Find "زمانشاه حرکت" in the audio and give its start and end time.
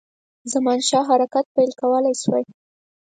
0.53-1.45